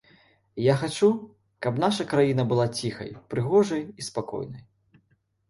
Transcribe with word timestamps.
Я 0.71 0.77
хачу, 0.83 1.09
каб 1.65 1.73
наша 1.83 2.07
краіна 2.15 2.47
была 2.55 2.67
ціхай, 2.81 3.13
прыгожай 3.35 3.83
і 3.85 4.01
спакойнай. 4.11 4.63